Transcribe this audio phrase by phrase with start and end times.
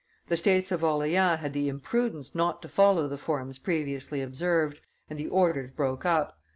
[0.29, 4.79] The States of Orleans had the imprudence not to follow the forms previously observed,
[5.11, 6.39] and the orders broke up.